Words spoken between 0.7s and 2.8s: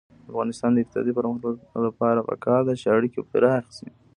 د اقتصادي پرمختګ لپاره پکار ده